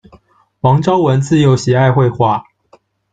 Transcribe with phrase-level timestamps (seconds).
[0.61, 2.43] 王朝闻自幼喜爱绘画。